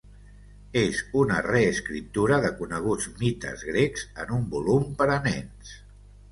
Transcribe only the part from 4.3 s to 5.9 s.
un volum per a nens.